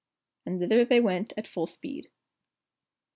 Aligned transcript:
And 0.47 0.59
thither 0.59 0.83
they 0.83 0.99
went 0.99 1.31
at 1.37 1.45
full 1.47 1.67
speed. 1.67 2.09